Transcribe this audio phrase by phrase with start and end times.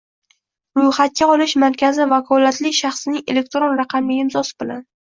[0.79, 4.87] ro‘yxatga olish markazi vakolatli shaxsining elektron raqamli imzosi bilan